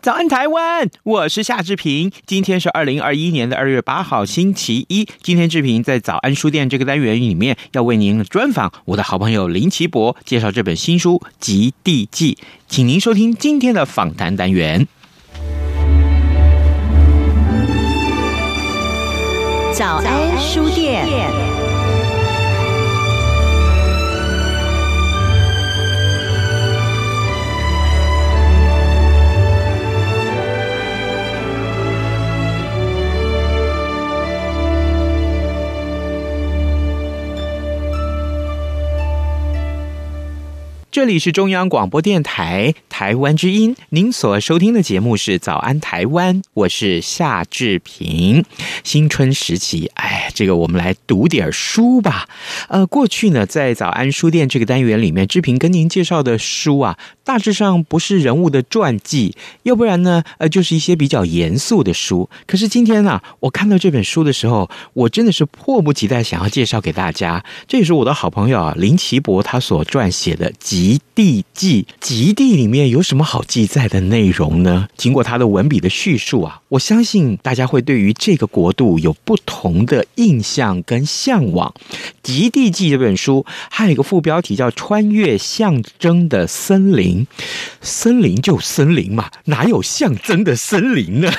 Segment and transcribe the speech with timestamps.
[0.00, 0.88] 早安，台湾！
[1.02, 2.10] 我是夏志平。
[2.24, 5.06] 今天是二零二一年的二月八号，星期一。
[5.22, 14.88] 今天志平在早安书店这个单元里面要为您专访我的好朋友林奇博，介绍这本新书《极地记》，请您收听今天的访谈单元。
[19.74, 21.47] 早安书店。
[40.90, 48.42] 这里是中央广播电台台湾之音，您所收听的节目是《早安台湾》，我是夏志平。
[48.84, 52.26] 新春时期，哎，这个我们来读点书吧。
[52.68, 62.30] 呃，过去呢，在早安书店这个单元里面，志平跟您介绍的书啊，大致上不是人物的传记，要不然呢，呃，就是一些比较严肃的书。
[62.46, 67.44] 可是今天呢、我看到这本书的时候，我真的是迫不及待想要介绍给大家。
[67.66, 70.77] 这也是我的好朋友啊，林奇博他所撰写的集。
[70.78, 74.86] 极地记，极地里面有什么好记载的内容呢？
[74.96, 81.74] 经过他的文笔的叙述啊，我相信大家会对于这个国度有不同的印象跟向往。
[82.22, 87.26] 极地记这本书还有一个副标题叫《穿越象征的森林》，
[87.80, 91.32] 森林就森林嘛，哪有象征的森林呢？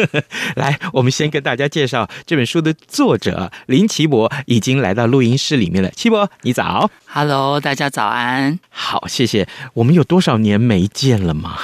[0.56, 5.90] 来，我们先跟大家介绍这本书的作者林奇博，已经来到录音室里面了。
[5.90, 6.90] 奇博，你早。
[7.18, 8.58] Hello，大家早安。
[8.68, 9.48] 好，谢谢。
[9.72, 11.56] 我们有多少年没见了吗？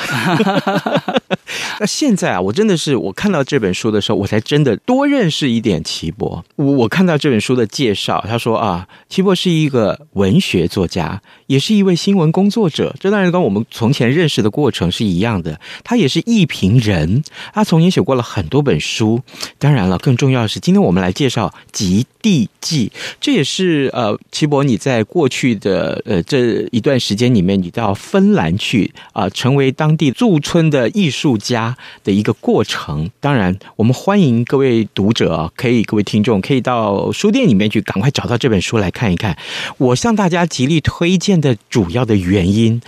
[1.78, 6.42] 那现在啊，我真的是我看到这本书的时候，我才真的多认识一点齐博。
[6.56, 11.20] 我我看到这本书的介绍，他说啊，齐博是一个文学作家，
[11.52, 12.94] 也是一位新闻工作者。
[12.98, 15.60] 这当然跟我们从前认识的过程是一样的。
[15.84, 17.22] 他也是艺评人，
[17.54, 19.20] 他从前写过了很多本书。
[19.58, 22.90] 当然了，更重要的是，今天我们来介绍《极地记》，
[23.20, 25.52] 这也是呃，齐博你在过去。
[25.62, 33.10] 的呃这一段时间里面，你到芬兰去啊、成为当地驻村的艺术家的一个过程。
[33.20, 39.36] 当然，我们欢迎各位读者，可以各位听众可以到书店里面去，赶快找到这本书来看一看。
[39.76, 42.80] 我向大家极力推荐的主要的原因，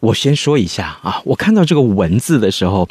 [0.00, 1.20] 我先说一下啊。
[1.26, 2.88] 我看到这个文字的时候，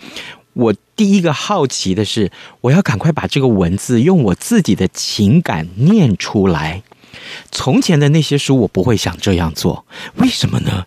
[0.54, 6.84] 我第一个好奇的是，我要赶快把这个文字用我自己的情感念出来。
[7.52, 9.86] 从前的那些书，我不会想这样做，
[10.18, 10.86] 为什么呢？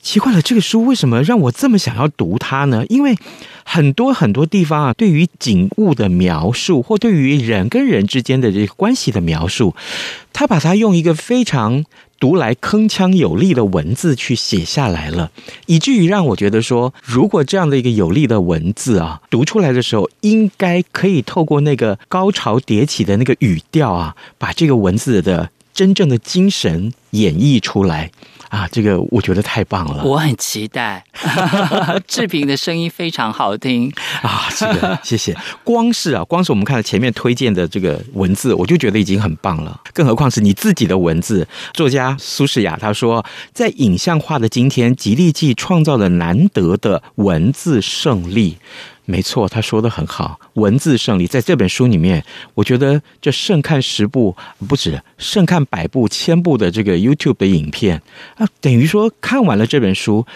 [0.00, 2.86] 奇怪了，这个书为什么让我这么想要读它呢？
[2.88, 3.16] 因为
[3.64, 9.74] 很多很多地方啊，对于景物的描述，或对于人跟人之间的这个关系的描述，
[10.32, 11.84] 他把它用一个非常
[12.20, 15.30] 读来铿锵有力的文字去写下来了，
[15.66, 25.50] 以至于让我觉得说，如果这样的一个有力的文字啊，读出来的时候，应该可以透过那个高潮迭起的那个语调啊，把这个文字的。
[25.74, 28.10] 真正的精神演绎出来
[28.48, 31.04] 啊，这个我觉得太棒了，我很期待。
[32.06, 33.92] 志平的声音非常好听
[34.22, 35.36] 啊，是的，谢谢。
[35.64, 41.46] 光是啊，光是我们看到前面推荐的这个文字，我就觉得已经很棒了，更何况是你自己的文字。
[41.74, 48.56] 作家苏世雅他说，在影像化的今天，吉利记创造了难得的文字胜利。
[49.10, 50.38] 没错，他说的很好。
[50.52, 52.22] 文字胜利，在这本书里面，
[52.52, 54.36] 我觉得这胜看十部
[54.68, 58.02] 不止，胜看百部、千部的这个 YouTube 的影片
[58.36, 60.26] 啊，等于说看完了这本书。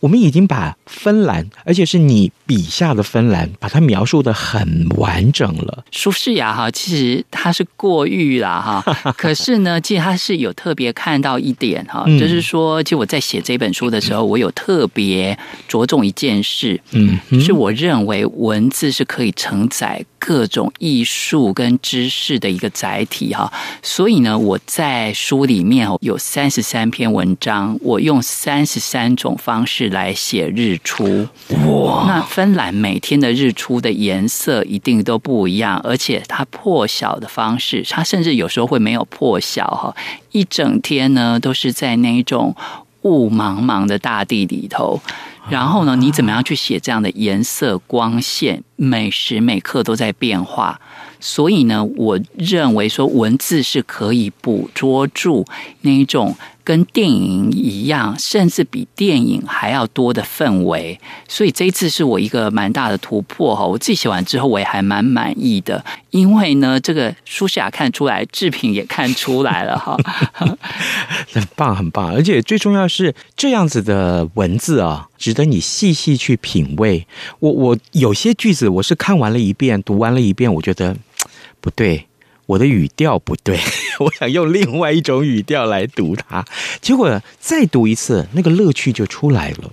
[0.00, 5.84] 我们已经把芬兰，而且是你笔下的芬兰，把它描述的很完整了。
[5.90, 8.82] 苏世雅哈，其实他是过誉了哈，
[9.18, 15.36] 可是呢，其实他是有特别看到一点哈，就是说，其实我在写这本书的时候，我有特别
[15.66, 23.52] 着重一件事，嗯，是我认为文字是可以承载各种艺术跟知识的一个载体哈，
[23.82, 29.87] 所以呢，我在书里面有三十三篇文章，我用三十三种方式。
[29.88, 31.26] 式来写日出。
[31.66, 32.04] 哇！
[32.06, 39.94] 那芬兰每天的日出的颜色一定都不一样，而且它破晓的方式，它甚至有时候会没有破晓哈，
[40.32, 42.54] 一整天呢都是在那种
[43.02, 45.00] 雾茫茫的大地里头。
[45.48, 50.78] 然后呢，你怎么样去写这样的颜色、光线，每时每刻都在变化。
[51.20, 55.46] 所以呢，我认为说文字是可以捕捉住
[55.80, 56.36] 那一种
[56.68, 61.00] 跟电影一样，甚至比电影还要多的氛围。
[61.26, 63.64] 所以这一次是我一个蛮大的突破哈。
[63.64, 65.82] 我自己写完之后，我也还蛮满意的。
[66.10, 69.96] 因为呢，这个舒夏看出来，制品也看出来了哈。
[71.32, 77.06] 很棒，很棒，而且最重要是这样子的文字啊，值得你细细去品味。
[77.38, 80.94] 我我有些句子，我是看完了一遍，读完了一遍，我觉得。
[81.60, 82.06] 不对，
[82.48, 83.60] 我的语调不对，
[84.00, 86.44] 我想用另外一种语调来读它，
[86.80, 89.70] 结果再读一次，那个乐趣就出来了。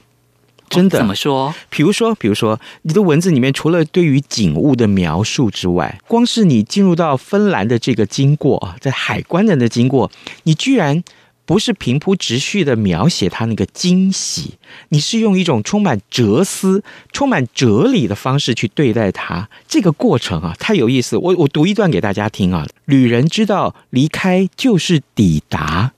[0.67, 0.97] 真的？
[0.97, 1.53] 怎么说？
[1.69, 10.11] 比如说，比如说，你的文字里面除了对于景物的描述之外，光是你进入到芬兰的这个经过啊，在海关的那经过，
[10.43, 11.03] 你居然。
[11.45, 14.55] 不是平铺直叙的描写他那个惊喜，
[14.89, 19.49] 你是用一种充满哲思、充满哲理的方式去对待他。
[19.67, 21.17] 这个过程啊，太有意思。
[21.17, 22.65] 我我读一段给大家听啊。
[22.85, 25.93] 旅人知道离开就是抵达。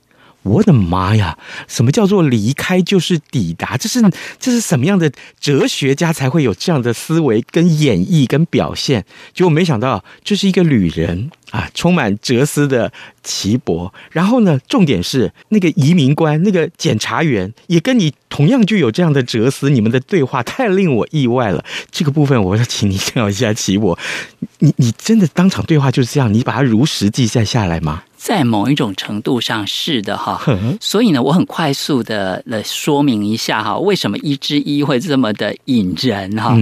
[0.48, 1.38] 我的妈呀！
[1.68, 3.76] 什么叫做离开就是抵达？
[3.78, 4.02] 这是
[4.40, 9.04] 这是什么样的哲学家才会有这样的思维、跟演绎、跟表现？
[9.34, 12.92] 结果没想到，这是一个旅人啊，充满哲思的
[13.24, 13.94] 岐伯。
[14.12, 19.70] 然后呢，重点是那个移民官、那个检察员也跟你同样具有这样的哲思。
[19.70, 21.64] 你们的对话太令我意外了。
[21.92, 23.98] 这个部分我要请你教一下岐伯。
[24.60, 26.34] 你你真的当场对话就是这样？
[26.34, 28.04] 你把它如实记载下来吗？
[28.28, 30.42] 在某一种程度上是的哈，
[30.82, 36.54] 所以呢，我很快速的来说明一下哈，为什么一之一会这么的引人哈。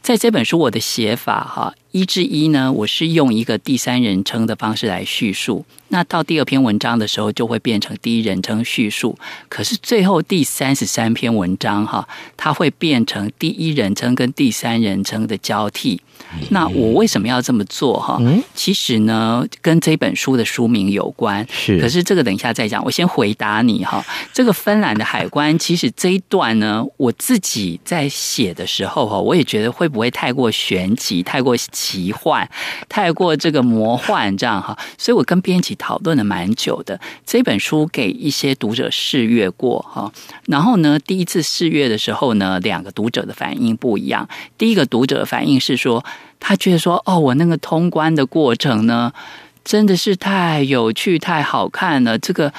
[0.00, 12.06] 在这本书我的写法哈，一至一呢，我是用一个第三人称的方式来叙述，那到第二篇文章的时候就会变成第一人称叙述，可是最后第三十三篇文章哈，
[12.36, 16.00] 它会变成第一人称跟第三人称的交替。
[16.50, 18.20] 那我为什么要这么做哈？
[18.54, 21.44] 其实呢，跟这本书的书名有关。
[21.50, 22.84] 是，可是这个等一下再讲。
[22.84, 24.04] 我先回答你哈。
[24.32, 32.48] 这个芬兰的海关，其实这一段呢，我自己在写的时候哈，我也觉得会不会太过玄奇、太过奇幻、
[32.88, 34.76] 太过这个魔幻这样哈？
[34.98, 37.00] 所以我跟编辑讨论了蛮久的。
[37.24, 40.12] 这本书给一些读者试阅过哈，
[40.46, 44.28] 然后呢，第一次试阅的时候呢，两个读者的反应不一样。
[44.58, 46.04] 第一个读者的反应是说。
[46.42, 49.12] 他觉得说：“哦，我那个通关的过程呢，
[49.62, 52.18] 真的是太有趣、太好看了。
[52.18, 52.50] 这个、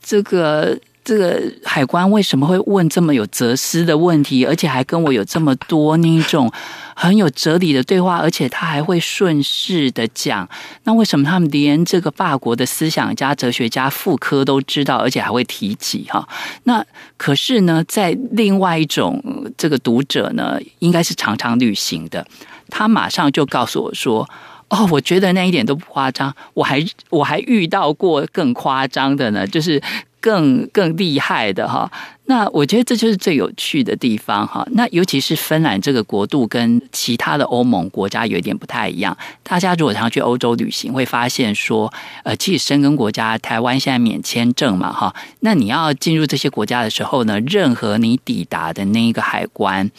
[0.00, 6.50] 这个、这个海关为什么会问这么有哲思的问题，而且还跟我有这么多那种
[6.96, 10.48] 很有哲理的对话，而且他还会顺势的讲。
[10.84, 16.06] 那为什么他们连这个法国的思想家、哲学家傅柯都知道，而且还会提及？
[16.08, 16.26] 哈，
[16.62, 16.84] 那
[17.18, 19.22] 可是呢，在另外一种
[19.58, 22.26] 这个读者呢，应该是常常旅行的。”
[22.70, 24.26] 他马上就告诉我说
[24.70, 29.80] ：“哦，我觉得那一点都不夸张，我还我还遇到过更夸张的呢，就是
[30.24, 31.90] 更更厉害的哈。
[32.24, 34.66] 那我觉得这就是最有趣的地方哈。
[34.70, 39.14] 那尤其是芬兰这个国度跟其他的欧盟国家有一点不太一样。
[39.42, 45.14] 大家如果常去欧洲旅行，会发现说，呃，其实申根国家台湾现在免签证嘛哈。
[45.40, 49.90] 那你要进入这些国家的时候呢，任何你抵达的那一个海关。”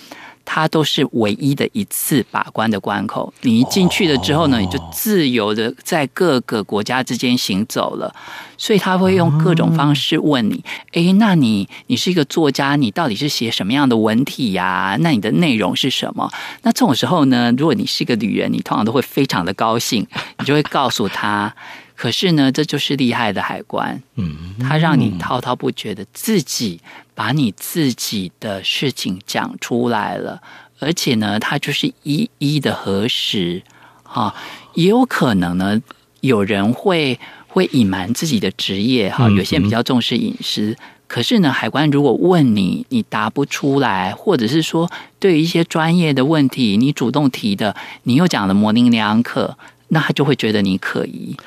[0.46, 3.34] 它都是唯一的一次把关的关口。
[3.42, 8.14] 你一进去了之后呢，你就自由的在各个国家之间行走了。
[8.58, 14.96] 所以他会用各种方式问你：诶，那你你是一个作家，你到底是写什么样的文体呀？
[15.02, 16.32] 那你的内容是什么？
[16.62, 20.08] 那这种时候呢，如果你是一个旅人，你通常都会非常的高兴，
[20.40, 21.54] 你就会告诉他。
[21.96, 26.82] 可是呢，这就是厉害的海关，嗯，他让你滔滔不绝的自己
[27.14, 30.42] 把你自己的事情讲出来了，
[30.80, 33.64] 而且呢，他就是一一的核实，
[34.04, 34.36] 哈，
[34.74, 35.82] 也有可能呢，
[36.20, 40.76] 有人会会隐瞒自己的职业，哈，有些人比较重视隐私，
[41.08, 47.74] 可是呢，海关如果问你，你答不出来，或者是说对于一些专业的问题，你主动提的，
[48.04, 49.58] 你又讲的模棱两可。
[49.90, 51.38] 那他就会觉得你可疑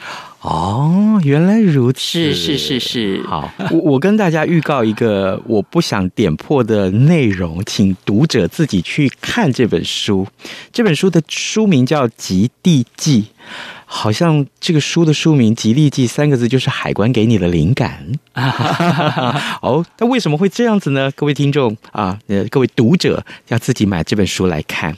[0.40, 3.22] 哦，原来如此，是是是是。
[3.26, 10.26] 好，我我跟大家预告一个我不想点破的内容，请读者自己去看这本书。
[10.72, 13.22] 这本书的书名叫《极地记》。
[13.90, 18.06] 好像这个书的书名“极地记”三个字就是海关给你的灵感。
[19.62, 21.10] 哦，那为什么会这样子呢？
[21.12, 24.94] 各位听众啊，呃，各位读者要自己买这本书来看。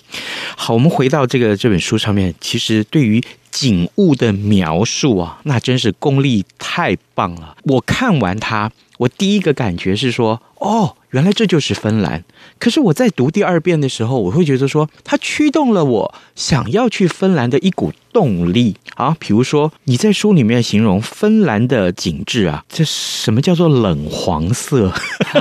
[0.56, 7.56] 好，我们回到这个这本书上面，其实对于景物的描述啊，那真是功力太棒了。
[7.64, 10.96] 我看完它，我第一个感觉是说，哦。
[11.10, 12.22] 原来这就是芬兰，
[12.58, 19.16] 可是我在读第二遍的时候，我会觉得说，它驱动了我想要去芬兰的一股动力啊。
[19.18, 24.92] 比如说你在书里面形容芬兰的景致啊，这什么叫做冷黄色？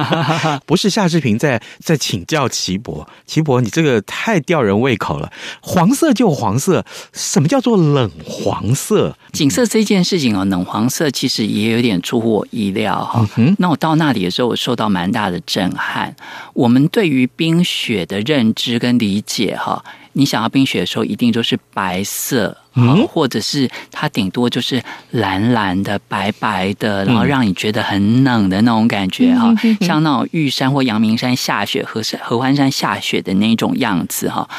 [0.66, 5.32] 不是夏志平在在请教齐博，齐博你这个太吊人胃口了。
[5.62, 9.16] 黄色就黄色，什么叫做冷黄色？
[9.34, 13.28] 景色这件事情哦，冷黄色其实也有点出乎我意料哈。
[13.38, 16.16] 嗯、那我到那里的时候，我受到蛮大的震撼。
[16.54, 34.50] 我们对于冰雪的认知跟理解哈，你想要冰雪的时候，一定就是白色，嗯，或者是它顶多就是蓝蓝的、白白的，然后让你觉得很冷的那种感觉哈，嗯，像那种玉山或阳明山下雪、合山合欢山下雪的那种样子哈。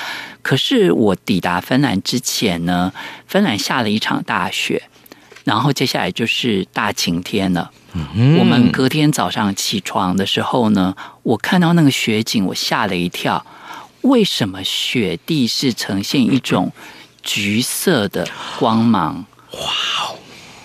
[0.42, 2.92] 可是我抵达芬兰之前呢，
[3.26, 4.82] 芬兰下了一场大雪，
[5.44, 7.70] 然后接下来就是大晴天了。
[7.92, 13.44] 嗯，我们隔天早上起床的时候呢，我看到那个雪景，我吓了一跳。
[14.02, 16.72] 为什么雪地是呈现一种
[17.22, 18.26] 橘色的
[18.58, 19.26] 光芒？
[19.52, 19.58] 哇！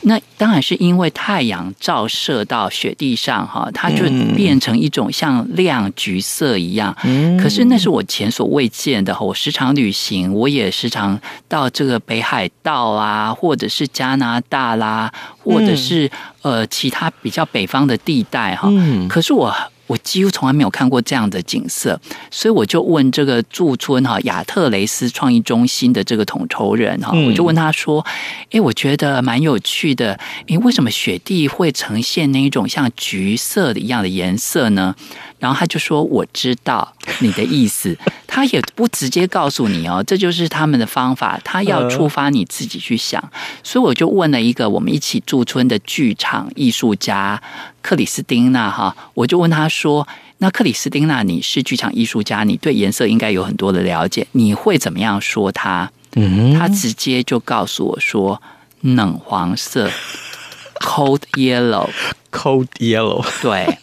[0.07, 6.95] 那当然是因为太阳照射到雪地上，哈，它就变成一种像亮橘色一样。
[7.41, 9.17] 可是那是我前所未见的。
[9.19, 15.12] 我时常旅行，我也时常到这个北海道啊，或者是加拿大啦，
[15.43, 16.09] 或者是
[16.43, 18.71] 呃其他比较北方的地带，哈。
[19.09, 19.53] 可是我。
[19.87, 21.99] 我几乎从来没有看过这样的景色，
[22.31, 28.05] 所以我就问这个驻村哈亚特雷斯创意中心的这个统筹人哈，我就问他说
[28.51, 34.95] ：“诶，我觉得蛮有趣的，诶，为什么雪地会呈现那一种像橘色的一样的颜色呢？”
[35.39, 37.97] 然后他就说：“我知道你的意思。
[38.27, 41.39] ”他也不直接告诉你哦，这就是他们的方法。
[41.43, 43.23] 他要触发你自己去想，
[43.63, 47.41] 所以我就问了一个我们一起驻村的剧场艺术家
[47.81, 50.05] 克里斯汀娜哈，我就问他说
[50.39, 58.41] ：“那克里斯汀娜，你是剧场艺术家，你对颜色应该有很多的了解，你会怎么样说它？”嗯，他直接就告诉我说
[58.81, 59.89] ：“冷黄色，
[60.79, 63.77] cold yellow，cold yellow，对。”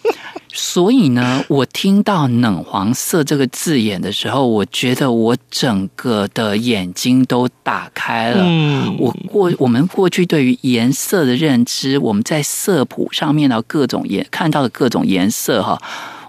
[0.54, 8.42] 所以呢，我听到“冷黄色”这个字眼的时候，我觉得我整个的眼睛都打开了。
[8.44, 15.80] 嗯，我过我们过去对于颜色的认知，我们在色谱上面的各种颜看到的各种颜色哈，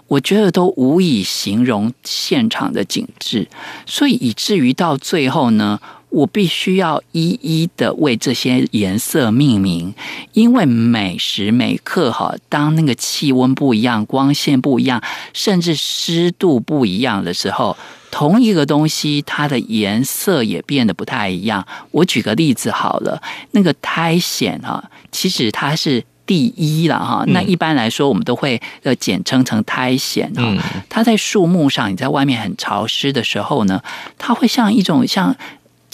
[0.08, 3.46] 我觉得都无以形容现场的景致，
[3.84, 5.78] 所以以至于到最后呢。
[6.14, 9.92] 我必须要一一的为这些颜色命名，
[10.32, 15.02] 因为每时每刻哈，当那个气温不一样、光线不一样，
[15.32, 17.76] 甚至湿度不一样的时候，
[18.12, 21.66] 同一个东西它的颜色也变得不太一样。
[21.90, 27.24] 我举个例子好了，那个苔藓哈，其实它是第一了哈。
[27.26, 30.44] 那一般来说，我们都会呃简称成苔藓哈。
[30.88, 33.82] 它在树木上，你在外面很潮湿的时候呢，
[34.16, 35.34] 它会像一种像。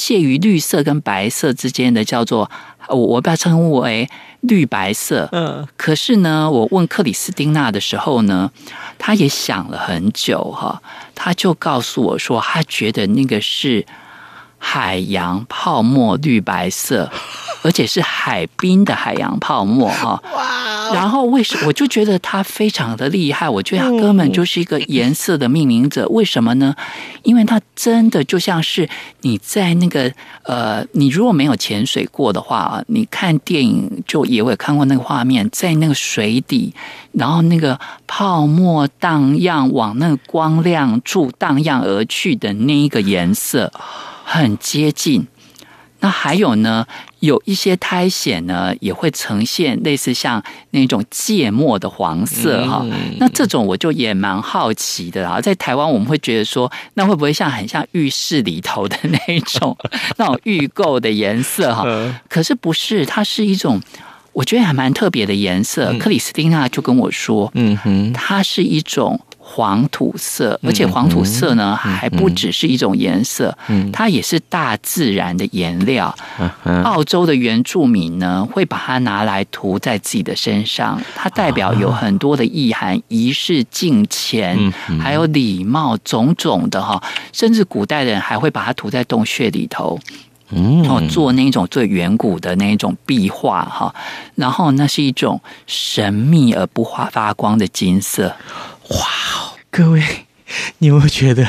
[0.01, 2.51] 介于绿色跟白色之间的叫做
[2.89, 4.09] 我我把它称呼为
[4.41, 5.29] 绿白色。
[5.33, 8.51] 嗯，可是呢，我问克里斯汀娜的时候呢，
[8.99, 10.81] 她也想了很久哈，
[11.15, 13.85] 她就告诉我说，她觉得那个是
[14.61, 17.11] 海洋泡沫绿白色。
[17.63, 20.95] 而且是海滨的海洋泡沫哈，哇！
[20.95, 23.47] 然后为什么我就觉得它非常的厉害？
[23.47, 26.09] 我觉得他根本就是一个颜色的命名者。
[26.09, 26.75] 为什么呢？
[27.23, 28.89] 因为它真的就像是
[29.21, 30.11] 你在那个
[30.45, 36.73] 呃，你如果没有潜水过的话啊，你看电影就也会看过那个画面，在那个水底，
[37.13, 43.71] 然后那个泡沫荡漾往那个光亮处荡漾而去的那一个颜色，
[44.33, 45.27] 很接近。
[46.03, 46.87] 那还有呢，
[47.19, 52.81] 有一些苔藓呢，也会呈现类似像那种芥末的黄色哈。
[52.85, 55.41] 嗯、那这种我就也蛮好奇的啊。
[55.41, 59.77] 在台湾我们会觉得说，那会不会像很像浴室里头的那种
[60.17, 61.85] 那种浴垢的颜色哈？
[62.29, 63.79] 可是不是，它是一种
[64.33, 65.93] 我觉得还蛮特别的颜色。
[65.99, 69.21] 克里斯汀娜就跟我说，嗯哼，它是一种
[69.53, 76.15] 黄土色，而且黄土色呢、嗯、还不只是一种颜色，嗯、它也是大自然的颜料。
[76.65, 87.03] 嗯、澳洲的原住民呢会把它拿来涂在自己的身上，它代表有很多的意涵，仪式、敬虔，还有礼貌，种种的哈，
[87.33, 89.99] 甚至古代的人还会把它涂在洞穴里头。
[90.53, 93.95] 嗯，哦，做那种最远古的那种壁画哈，
[94.35, 98.35] 然后那是一种神秘而不发发光的金色。
[98.91, 100.03] 哇哦，各位，
[100.79, 101.47] 你有没有觉得，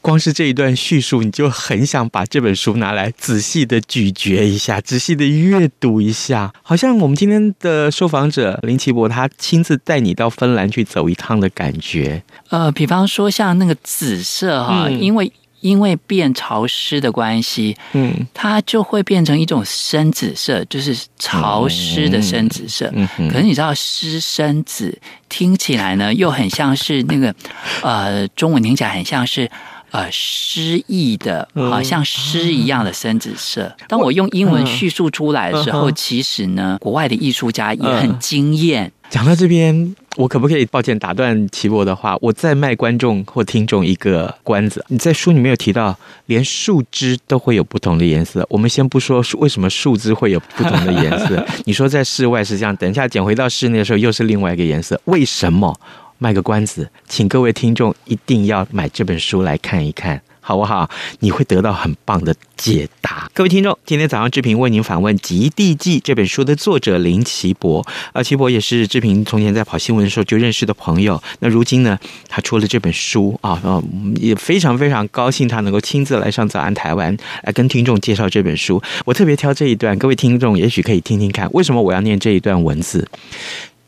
[0.00, 12.22] 光是这一段叙述，你就很想把这本书拿来仔细的咀嚼一下，仔细的阅读一下，好像我们今天的受访者林奇博他亲自带你到芬兰去走一趟的感觉。
[12.50, 15.32] 呃，比方说像那个紫色哈，嗯、因为。
[15.62, 22.90] 因为变潮湿的关系，嗯，它就会变成一种深紫色，就是潮湿的深紫色。
[22.92, 24.98] 嗯，嗯可是你知道湿深紫
[25.30, 27.34] 听起来呢，又很像是那个
[27.82, 29.50] 呃，中文听起来很像是
[29.92, 33.74] 呃诗意的，好像诗一样的深紫色。
[33.88, 38.90] 当我用英文叙述出来的时候，其实呢，国外的艺术家也很惊艳。
[39.08, 42.16] 讲到这边，我可不可以抱歉打断齐博的话？
[42.20, 44.84] 我再卖观众或听众一个关子。
[44.88, 48.46] 你在书里面有提到，连树枝都会有不同的颜色。
[48.50, 55.78] 我们先不说为什么树枝会有不同的颜色， 你说在室外是这样，等一下捡回到室内的时候又是另外一个颜色，为什么？
[56.18, 60.22] 卖个关子，请各位听众一定要买这本书来看一看。
[60.44, 60.90] 好不好？
[61.20, 63.30] 你会得到很棒的解答。
[63.32, 67.86] 各位听众，今天早上志平为您访问《极地记》这本书的作者林奇博。
[68.12, 71.22] 啊，奇博也是志平从前在跑新闻的时候就认识的朋友。
[71.38, 71.96] 那如今呢，
[72.28, 73.80] 他出了这本书啊，
[74.16, 78.82] 也非常非常高兴他能够亲自来上早安台湾来跟听众介绍这本书。
[79.04, 83.08] 我特别挑这一段，各位听众也许可以听听看，为什么我要念这一段文字？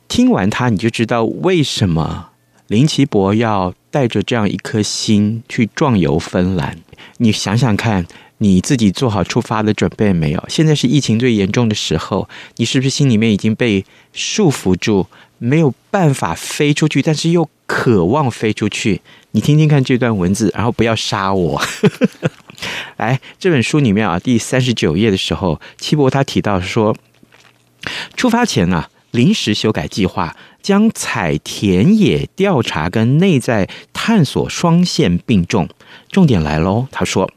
[0.06, 2.28] 听完它，你就知道为什么
[2.68, 3.74] 林奇博要。
[3.94, 6.76] 带着这样一颗心去壮游芬兰，
[7.18, 8.04] 你想想看，
[8.38, 10.44] 你自己做好出发的准备没有？
[10.48, 15.06] 现在是疫情最严重的时候，你是不是心里面已经被束缚住，
[15.38, 19.00] 没有办法飞出去，但是又渴望飞出去？
[19.30, 21.62] 你听听看这段文字，然后不要杀我。
[22.98, 26.96] 来，这本书里面啊，第三十九页的时候，七博他提到说，
[28.16, 28.90] 出发前啊。
[29.14, 35.68] 临时修改计划，将采田野调查跟内在探索双线并重。
[36.10, 37.30] 重点来喽，他说，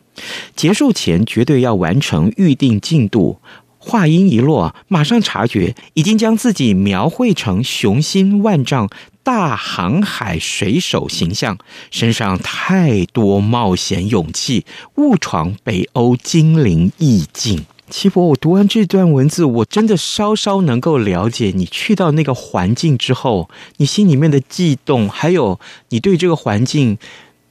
[0.56, 3.40] 结束前绝对要完成预定进度。
[3.78, 8.90] 话音一落，马上察觉已经将自己描绘成雄心万丈
[9.22, 11.60] 大航海水手形象，
[11.92, 17.64] 身上太多冒险勇气，误闯北欧精灵意境。
[17.90, 26.98] 齐博，我读完这段文字，我真的稍稍能够了解你去到那个环境之后，你心里面的悸动，还有你对这个环境，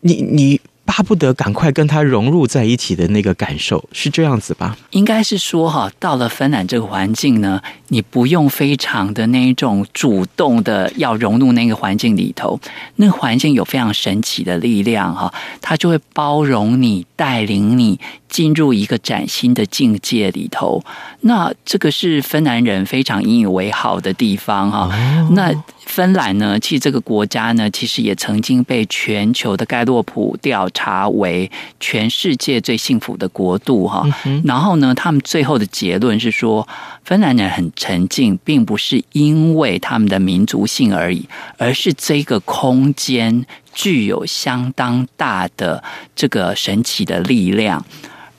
[0.00, 0.60] 你你。
[0.86, 4.78] 巴不得赶快跟他融入在一起的那个感受，是这样子吧？
[4.90, 12.60] 应该是说哈，到了芬兰这个环境呢，你不用非常的那一种主动的要融入那个环境里头，
[12.94, 20.82] 那个环境有非常神奇的力量哈，它就会包容你，带领你进入一个崭新的境界里头。
[21.20, 24.88] 那这个是芬兰人非常引以为豪的地方哈。
[24.92, 25.52] 哦、那
[25.86, 34.04] 芬兰呢，其实这个国家呢，其实也曾经被全球的盖洛普调查为全世界最幸福的国度哈。
[34.44, 36.66] 然后呢，他们最后的结论是说，
[37.04, 45.82] 芬兰人很沉静，并不是因为他们的民族性而已，而是这个空间具有相当大的
[46.14, 47.84] 这个神奇的力量。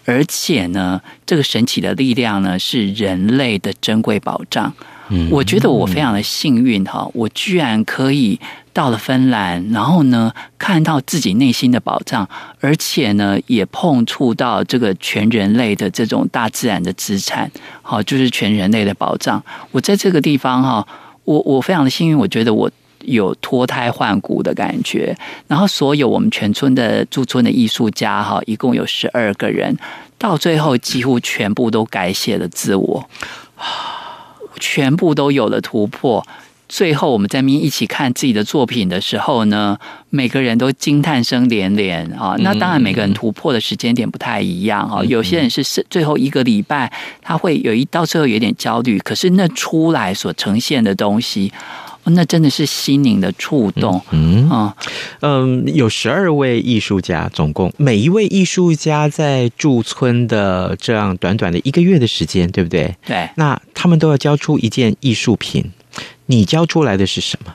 [0.08, 4.74] 而且呢，这个神奇的力量呢，是人类的珍贵宝藏。
[5.10, 8.40] 嗯，我觉得我非常的幸运哈，我居然可以
[8.72, 12.26] 到了芬兰，然后呢，看到自己内心的宝藏，
[12.62, 19.44] 而且呢，也碰触到这个全人类的这种大自然的资产，好，就是全人类的宝藏。
[19.72, 20.88] 我在这个地方哈，
[21.26, 22.72] 我我非常的幸运，我觉得我。
[23.08, 25.18] 有脱胎换骨的感觉，
[25.48, 29.76] 然后所有我们全村的驻村的艺术家哈，一共有十二个人，
[30.18, 33.10] 到最后几乎全部都改写了自我，
[34.60, 36.26] 全部都有了突破。
[36.68, 39.78] 最后我们在面一起看自己的作品的时候呢，
[40.10, 42.36] 每个人都惊叹声连连啊。
[42.40, 46.92] 那当然每个人突破的时间点不太一样啊，有些人是是最后一个礼拜
[47.22, 51.54] 他会有一到最后有点焦虑，可是那出来所呈现的东西。
[52.12, 54.76] 那真的是心灵的触动，嗯啊，
[55.22, 62.96] 嗯，有十二位艺术家，总共每一位艺术家在驻村的这样短短的一个月的时间，对不对？
[63.06, 63.30] 对。
[63.36, 65.72] 那他们都要交出一件艺术品，
[66.28, 67.54] 你交出来的是什么？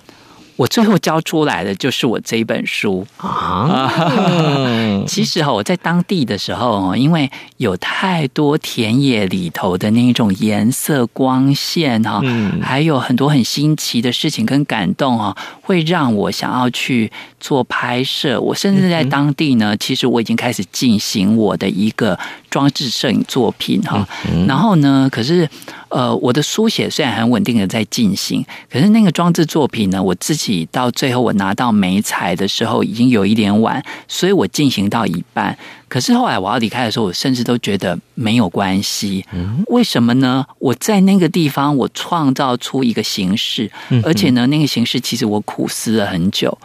[0.56, 5.02] 我最后交出来的就是我这一本书啊。
[5.06, 12.22] 其实哈，我在当地的时候，因为有太多田野里头的那一种颜色、光线哈，
[12.62, 17.10] 还有很多很新奇的事情跟感动哈，会让我想要去
[17.40, 18.40] 做拍摄。
[18.40, 22.18] 我甚至在当地呢，其实我已经开始进行我的一个
[22.52, 24.06] 装置摄影作品哈。
[24.46, 25.48] 然后呢，可是
[25.88, 35.56] 呃，我的书写虽然很稳定的在进行，可是那个装置作品呢，我自己到最后我拿到媒材的时候已经有一点晚，所以我进行到一半。
[35.92, 39.22] 可是后来我要离开的时候，我甚至都觉得没有关系。
[39.66, 40.42] 为什么呢？
[40.58, 43.70] 我在那个地方，我创造出一个形式，
[44.02, 46.56] 而且呢，那个形式其实我苦思了很久。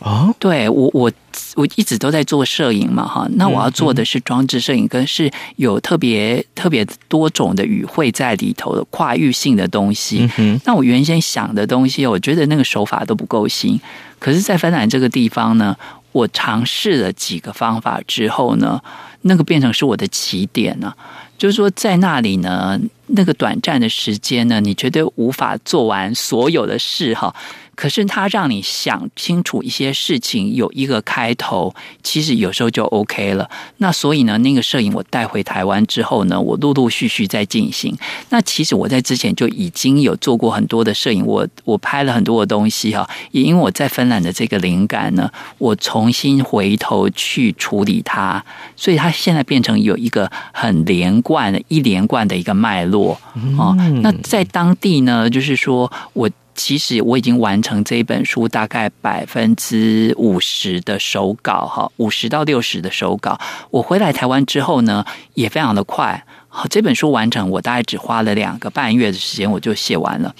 [0.00, 1.10] 哦，对我我
[1.54, 3.26] 我一直都在做摄影嘛，哈。
[3.36, 10.28] 那我要做的是装置摄影，跟是有特别特别多种的语汇在里头的跨域性的东西。
[10.66, 13.80] 那我原先想的东西，我觉得那个手法都不够新。
[14.18, 15.74] 可是，在芬兰这个地方呢，
[16.14, 18.80] 我尝试了几个方法之后呢，
[19.22, 20.94] 那个变成是我的起点呢。
[21.36, 27.34] 就是说，在那里呢，那个短暂的时间呢，你绝对无法做完所有的事哈。
[27.74, 33.48] 可是他让你想清楚一些事情，有一个开头，其实有时候就 OK 了。
[33.78, 37.96] 那所以呢，那个摄影我带回台湾之后呢，我陆陆续续在进行。
[38.30, 43.08] 那其实我在之前就已经有做过很多的摄影，我我拍了很多的东西哈。
[43.32, 48.42] 也因为我在芬兰的这个灵感呢，我重新回头去处理它，
[48.76, 53.20] 所以它现在变成有一个很连贯的、一连贯的一个脉络
[53.58, 53.76] 哦。
[54.02, 56.30] 那在当地呢，就是说我。
[56.54, 63.38] 其实我已经完成这一本书大概百分之五十的手稿哈，五十到六十的手稿。
[63.70, 66.24] 我回来台湾之后呢，也非常的快。
[66.48, 70.34] 好，这本书完成，我大概只花了两个半月的时间，我就写完了。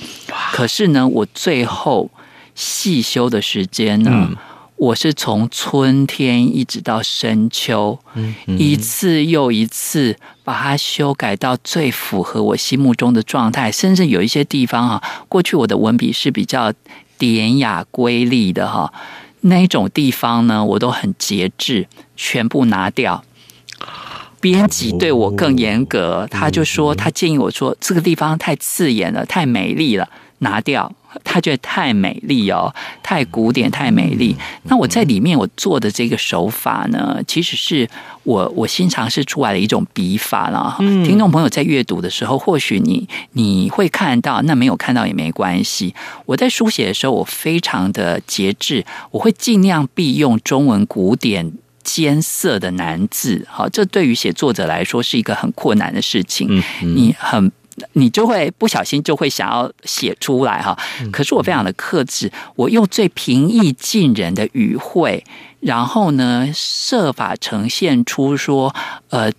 [0.53, 2.11] 可是呢，我最后
[2.55, 4.11] 细修的时间呢？
[4.13, 4.37] 嗯
[4.77, 7.99] 我是从春天一直到深秋，
[8.47, 16.73] 一次又一次把它修改到最符合我心目中的状态，甚至有一些地方哈，过去我的文笔是比较
[17.17, 18.93] 典雅瑰丽的哈，
[19.43, 23.25] 那一种地方呢，我都很节制，全部拿掉。
[24.41, 30.07] 编辑对我更严格，他就说他建议我说这个地方太刺眼了，太美丽了，
[30.41, 30.93] 拿掉。
[31.23, 34.35] 他觉得太美丽哦，太古典，太美丽。
[34.65, 37.89] 那我在里面我做的这个手法呢，其实是
[38.25, 40.77] 我我新尝试出来的一种笔法了。
[41.05, 45.95] 听众朋友在阅读的时候，或许你你会看到，那没有看到也没关系。
[46.27, 53.47] 我在书写的时候，我非常的节制，我会尽量避用中文古典艰涩的难字。
[53.51, 56.63] 好，这对于写作者来说是一个很困难的事情。
[56.81, 57.53] 你很。
[57.93, 60.79] 你就会不小心就会想要写出来哈，
[61.13, 65.25] 可是我非常的克制，我用最平易近人的语汇，
[65.61, 68.75] 然后呢，设法呈现出说，
[69.11, 69.33] 呃。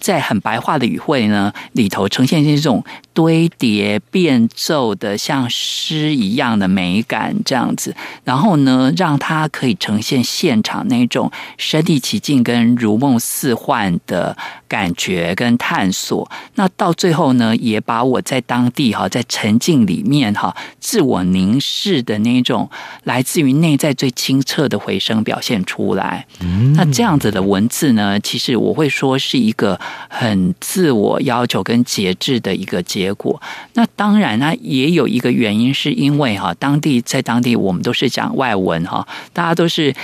[0.00, 2.82] 在很白话的语汇呢里头，呈现这种
[3.12, 14.36] 堆叠变奏的像诗一样的美感，这样子，然后呢，让它可以呈现现场那种身临其境跟如梦似幻的
[14.66, 16.30] 感觉跟探索。
[16.54, 22.68] 那到最后呢，也把我在当地哈，在沉浸里面哈，自我凝视的那种
[23.04, 26.26] 来自于内在最清澈的回声表现出来。
[26.74, 29.78] 那这样子的文字呢，其实我会说是一个。
[30.08, 33.40] 很自我要求跟节制的一个结果。
[33.74, 39.94] 那当然呢，也有一个原因，是因为哈，当地在当地我们都是讲外文哈，大家都是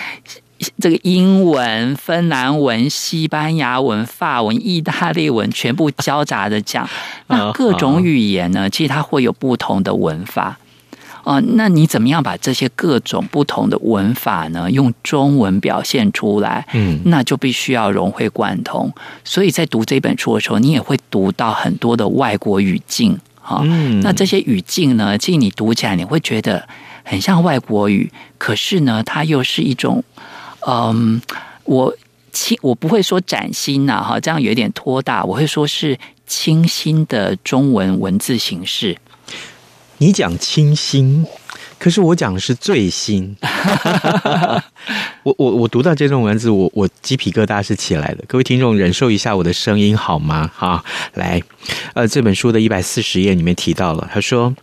[0.81, 6.89] 这个英文、芬兰文、西班牙文、法文、意大利文全部交杂的讲。
[7.27, 10.59] 那各种语言呢，其实它会有不同的文法。
[11.27, 16.65] 哦，那你怎么样把这些各种不同的文法呢，用中文表现出来？
[16.73, 18.89] 嗯，那就必须要融会贯通。
[19.25, 23.19] 所以在读这本书的时候，你也会读到很多的外国语境。
[23.41, 26.69] 哈，嗯，那这些语境呢，其实你读起来你会觉得
[27.03, 28.09] 很像外国语，
[28.39, 30.05] 可是呢，它又是一种，
[30.65, 31.21] 嗯，
[31.65, 31.93] 我
[32.31, 38.97] 清我不会说崭新呐，哈，这样有点拖大，我会说是清新的中文文字形式。
[39.99, 41.25] 你讲清新，
[41.79, 43.35] 可是我讲的是最新。
[45.25, 48.23] 我我我读到这种文字，我我鸡皮疙瘩是起来的。
[48.29, 50.51] 各位听众，忍受一下我的声音好吗？
[50.55, 51.43] 哈，来，
[51.95, 54.55] 呃，这本书的一百四十页里面提到了，他说：“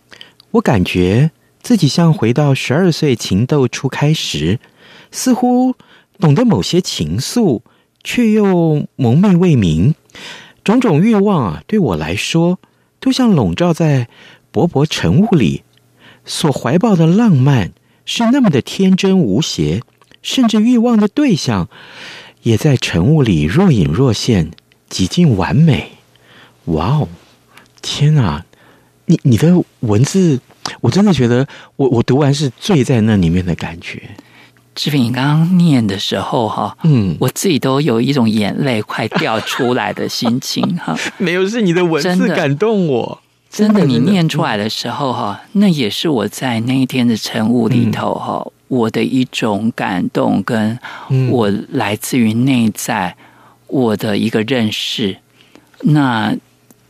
[0.52, 4.60] 我感觉自己像回到十二岁情窦初开时，
[5.10, 5.74] 似乎
[6.20, 7.62] 懂得某些情愫，
[8.04, 9.96] 却又蒙昧未明。
[10.62, 12.60] 种种欲望啊，对我来说，
[13.00, 14.06] 都像笼罩在。”
[14.54, 15.64] 薄薄晨雾里
[16.24, 17.72] 所怀抱的浪漫，
[18.04, 19.82] 是那么的天真无邪，
[20.22, 21.68] 甚至欲望的对象
[22.44, 24.52] 也在晨雾里若隐若现，
[24.88, 25.90] 几近完美。
[26.66, 27.08] 哇哦，
[27.82, 28.44] 天哪！
[29.06, 30.38] 你你的文字，
[30.82, 34.00] 我真的觉得我我读完是醉在那里面的感觉。
[34.76, 40.96] 志平，你刚刚念的时候哈，嗯，我自己都有一种眼泪快掉出来的心情哈。
[41.18, 43.20] 没有，是你的文字感动我。
[43.54, 50.76] 真的，你念出来的时候哈，那也是我在那一天的晨雾里头哈，嗯、我的一种感动，跟
[51.30, 53.14] 我来自于内在
[53.68, 55.18] 我的一个认识。
[55.82, 56.36] 那。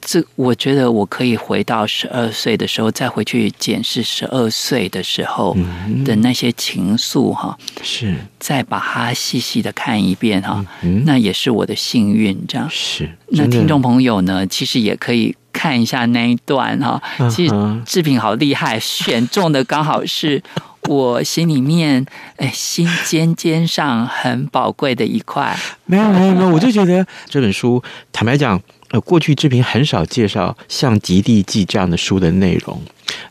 [0.06, 5.56] 这我觉得我可以回到十二岁的时候，再回去检视十二岁的时候
[6.04, 10.62] 的那些情愫哈，是再把它细细的看一遍哈，
[11.06, 13.08] 那也是我的幸运，这样是。
[13.28, 17.00] 那听众朋友呢，其实也可以看一下那一段哈，
[17.30, 17.54] 其实
[17.86, 20.42] 志平好厉害，选中的刚好是
[20.90, 22.04] 我心里面
[22.36, 25.58] 哎心尖尖上很宝贵的一块。
[25.86, 28.60] 没有没有没有，我就觉得这本书坦白讲。
[28.90, 32.80] 呃，过去志平很少介绍像《极地记》这样的书的内容。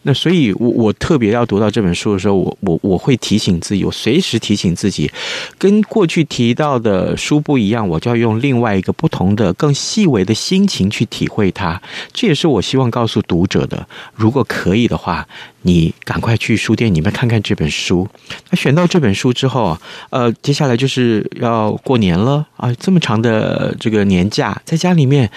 [0.04, 5.12] 那所以我，我特别要读到这本书的时候，我我我会提醒自己，我随时提醒自己，
[5.58, 11.82] 跟过去提到的书不一样，我就要用另外一个不同的、更细微的心情去体会它。
[12.12, 13.88] 这也是我希望告诉读者的。
[14.14, 15.26] 如果可以的话，
[15.62, 18.08] 你赶快去书店里面看看这本书。
[18.50, 25.32] 那选到这本书之后啊，呃，接下来就是要过年了啊，这么长的这个年假，在家里面。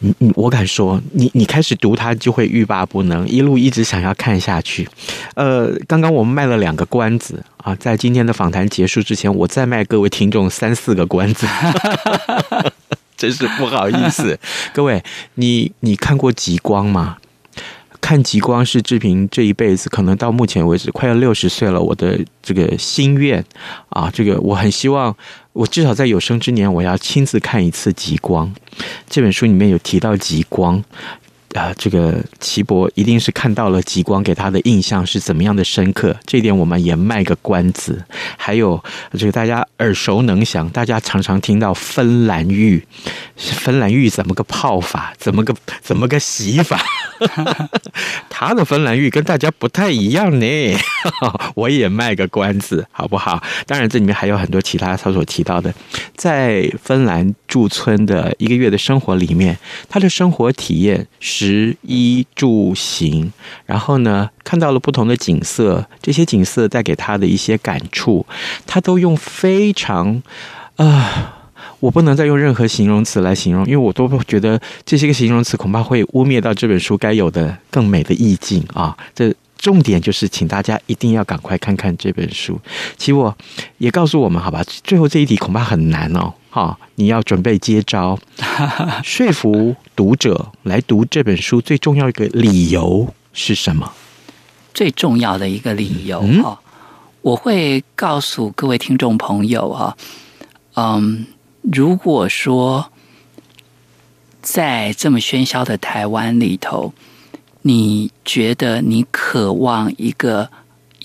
[0.00, 4.88] 你你我敢说，你你开始读它就会欲罢不能，一路一直想要看下去。
[5.34, 11.46] 呃，刚刚我们卖了两个关子啊，在今天的访谈结束之前，我再卖各位听众三四个关子，
[13.16, 14.38] 真是不好意思。
[14.72, 15.02] 各位，
[15.34, 17.16] 你你看过极光吗？
[18.08, 23.44] 看极光是志平这一辈子可能到目前为止快要六十岁了，我的这个心愿
[23.90, 25.14] 啊，这个我很希望。
[25.52, 28.50] 我至少在有生之年，我要亲自看一次极光。
[29.10, 30.82] 这本书里面有提到极光。
[31.54, 36.14] 啊，这个齐博一定是看到了极光，给他的印象是怎么样的深刻？
[36.26, 38.04] 这点我们也卖个关子。
[38.36, 38.82] 还有
[39.12, 42.86] 这个大家耳熟能详，大家常常听到芬兰浴，
[43.36, 45.14] 芬兰浴怎么个泡法？
[45.16, 46.78] 怎么个怎么个洗法？
[48.28, 50.46] 他的芬兰浴跟大家不太一样呢。
[51.56, 53.42] 我也卖个关子，好不好？
[53.66, 55.72] 当然，这里面还有很多其他他所提到的，
[56.14, 59.58] 在芬兰驻村的一个月的生活里面，
[59.88, 61.37] 他的生活体验是。
[61.38, 63.32] 食衣住行，
[63.64, 68.26] 然后呢，看到了不同的景色，这些景色带给他的一些感触，
[68.66, 70.20] 他都用非常
[70.74, 71.32] 啊、呃，
[71.78, 78.96] 我不能再用任何形容词来形容，因为我都觉得这些个形容词恐怕会污蔑到这本书该有的更美的意境啊。
[79.14, 82.60] 这重点就是，请大家一定要赶快看看这本书。
[82.96, 83.32] 其实我
[83.78, 86.34] 也告诉我们，好吧，最后这一题恐怕很难哦。
[86.50, 88.18] 好，你要准备接招，
[89.04, 93.92] 说服读者来读这本书最重要一个理由是什么？
[94.72, 96.56] 最重要的一个理由哈，嗯、
[97.22, 99.96] 我会告诉各位听众朋友啊，
[100.74, 101.26] 嗯，
[101.60, 102.90] 如果说
[104.40, 106.94] 在这么喧嚣的台湾里头，
[107.62, 110.50] 你觉得你渴望一个。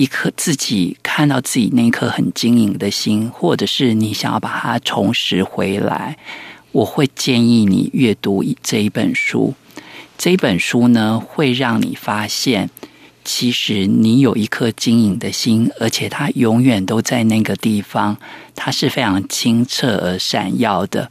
[0.04, 6.18] 一颗自己看到自己那颗很晶莹的心，或者是你想要把它重拾回来，
[6.74, 9.54] 我会建议你阅读这一本书。
[10.18, 12.70] 这一本书呢，会让你发现，
[13.24, 18.18] 其实你有一颗晶莹的心，而且它永远都在那个地方，
[18.58, 21.10] 它是非常清澈而闪耀的。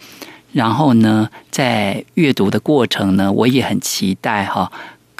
[0.53, 4.71] 然后呢，在阅读的过程呢，我也很期待哈。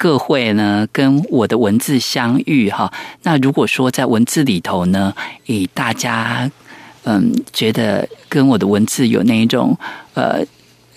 [0.03, 2.91] 各会呢，跟我的文字相遇哈。
[3.21, 5.13] 那如果说在文字里头呢，
[5.45, 6.51] 以，大家
[7.05, 9.77] 嗯觉得跟我的文字有那一种
[10.13, 10.43] 呃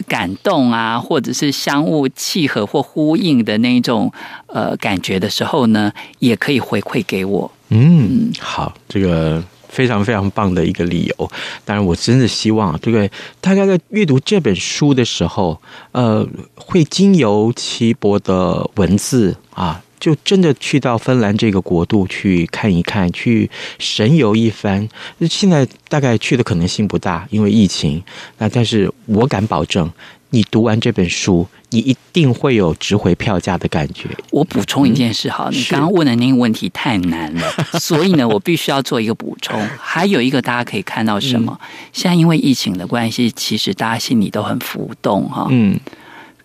[0.09, 4.13] 感动啊，或者是相互契合或呼应的那一种
[4.49, 7.53] 呃感觉的时候呢，也可以回馈给我。
[7.69, 9.41] 嗯，好，这个。
[9.77, 11.31] 非常非常棒的一个理由，
[11.67, 13.11] 当然我真的希望，对不对？
[13.43, 15.61] 大家在阅读这本书的时候，
[15.93, 24.89] 呃，会经由齐博的文字啊，就真的去到芬兰这个国度去看一看，去神游一番。
[25.29, 28.03] 现在大概去的可能性不大，因为疫情。
[28.39, 29.91] 那但是我敢保证。
[30.31, 34.09] 你读完这本书，你一定会有值回票价的感觉。
[34.31, 39.59] 我补充一件事哈，嗯、你刚刚问的那个问题太难了， 所以呢，我必须要做一个补充。
[39.79, 41.57] 还有一个，大家可以看到什么？
[41.63, 45.47] 嗯、现在因为疫情的关系，其实大家心里都很浮动哈。
[45.49, 45.79] 嗯，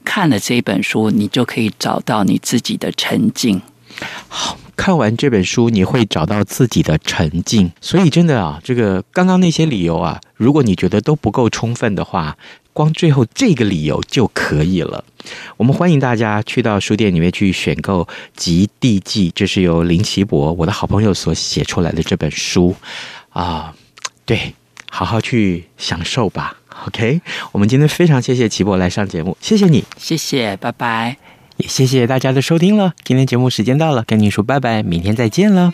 [0.03, 3.61] 看了这本书，你就可以找到你自己的沉静。
[4.27, 7.71] 好，看完这本书，你会找到自己的沉静。
[7.81, 12.37] 所以，真的啊，这个刚刚那些理由啊，如果你觉得都不够充分的话，
[12.73, 15.03] 光最后这个理由就可以了。
[15.57, 18.03] 我们欢迎大家去到书店里面去选购
[18.35, 22.73] 《极地记》，这是由林奇博我的好朋友所写出来的这本书
[23.29, 23.75] 啊。
[24.25, 24.55] 对，
[24.89, 26.55] 好好去享受吧。
[26.87, 31.17] OK，我们今天非常谢谢齐博来上节目，谢谢你，谢谢，拜拜，
[31.57, 32.93] 也谢谢大家的收听了。
[33.03, 35.71] 今天节目时间到了，跟您说拜拜，明天再见了。